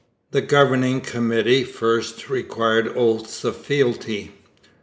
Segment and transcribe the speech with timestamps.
[0.31, 4.31] The Governing Committee first required oaths of fealty.